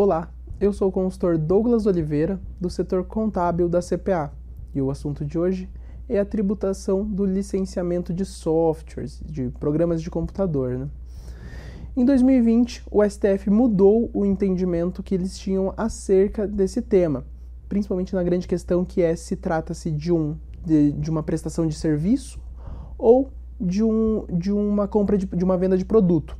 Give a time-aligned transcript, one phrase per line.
[0.00, 4.32] Olá, eu sou o consultor Douglas Oliveira, do setor contábil da CPA,
[4.72, 5.68] e o assunto de hoje
[6.08, 10.78] é a tributação do licenciamento de softwares, de programas de computador.
[10.78, 10.88] Né?
[11.96, 17.26] Em 2020, o STF mudou o entendimento que eles tinham acerca desse tema,
[17.68, 21.74] principalmente na grande questão que é se trata-se de, um, de, de uma prestação de
[21.74, 22.38] serviço
[22.96, 26.38] ou de, um, de uma compra de, de uma venda de produto.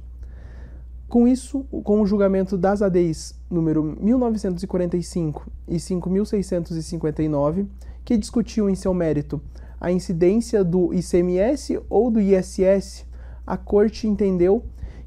[1.09, 7.67] Com isso, com o julgamento das ADIs número 1945 e 5659,
[8.05, 9.41] que discutiam em seu mérito
[9.81, 13.07] a incidência do ICMS ou do ISS,
[13.47, 14.63] a Corte entendeu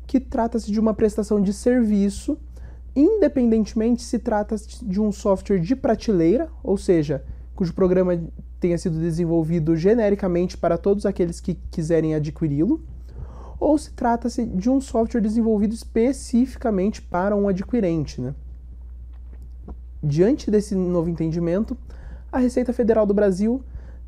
[0.08, 2.36] que trata-se de uma prestação de serviço,
[2.96, 7.24] independentemente se trata de um software de prateleira, ou seja,
[7.56, 8.20] cujo programa
[8.60, 12.82] tenha sido desenvolvido genericamente para todos aqueles que quiserem adquiri-lo,
[13.62, 18.20] ou se trata-se de um software desenvolvido especificamente para um adquirente.
[18.20, 18.34] Né?
[20.04, 21.78] Diante desse novo entendimento,
[22.32, 23.64] a Receita Federal do Brasil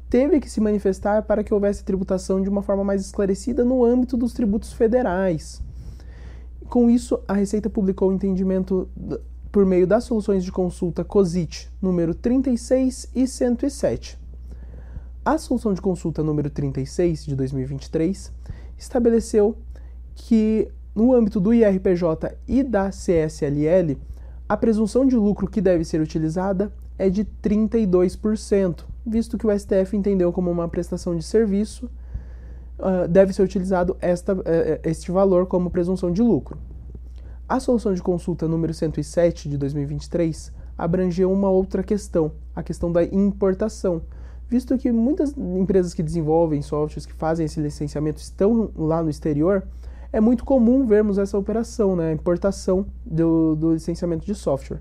[0.09, 4.17] teve que se manifestar para que houvesse tributação de uma forma mais esclarecida no âmbito
[4.17, 5.61] dos tributos federais.
[6.67, 8.89] Com isso, a Receita publicou o entendimento
[9.51, 14.17] por meio das soluções de consulta COSIT número 36 e 107.
[15.23, 18.33] A solução de consulta número 36 de 2023
[18.83, 19.57] estabeleceu
[20.13, 23.97] que, no âmbito do IRPJ e da CSLL,
[24.47, 29.97] a presunção de lucro que deve ser utilizada é de 32%, visto que o STF
[29.97, 31.89] entendeu como uma prestação de serviço,
[32.77, 34.43] uh, deve ser utilizado esta, uh,
[34.83, 36.57] este valor como presunção de lucro.
[37.47, 43.03] A solução de consulta número 107 de 2023 abrangeu uma outra questão, a questão da
[43.03, 44.01] importação,
[44.53, 49.63] visto que muitas empresas que desenvolvem softwares, que fazem esse licenciamento, estão lá no exterior,
[50.11, 54.79] é muito comum vermos essa operação, né, importação do, do licenciamento de software.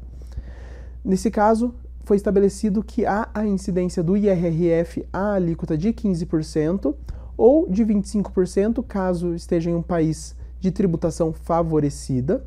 [1.02, 1.74] Nesse caso,
[2.04, 6.94] foi estabelecido que há a incidência do IRRF à alíquota de 15%
[7.34, 12.44] ou de 25% caso esteja em um país de tributação favorecida.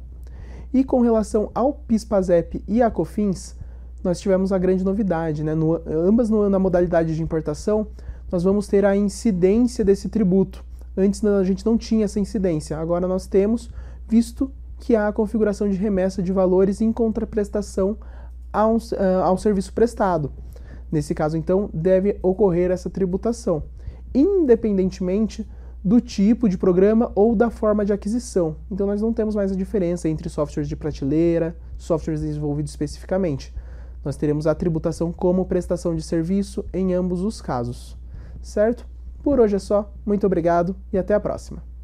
[0.71, 3.55] E com relação ao PIS/PASEP e a COFINS,
[4.05, 5.55] nós tivemos a grande novidade, né?
[5.55, 7.87] No, ambas no, na modalidade de importação,
[8.31, 10.63] nós vamos ter a incidência desse tributo.
[10.95, 13.69] Antes a gente não tinha essa incidência, agora nós temos,
[14.07, 17.97] visto que há a configuração de remessa de valores em contraprestação
[18.51, 20.31] ao, uh, ao serviço prestado.
[20.91, 23.63] Nesse caso, então, deve ocorrer essa tributação,
[24.13, 25.47] independentemente
[25.83, 28.55] do tipo de programa ou da forma de aquisição.
[28.71, 33.53] Então, nós não temos mais a diferença entre softwares de prateleira, softwares desenvolvidos especificamente
[34.05, 37.97] nós teremos a tributação como prestação de serviço em ambos os casos.
[38.41, 38.87] Certo?
[39.23, 41.74] Por hoje é só, muito obrigado e até a próxima.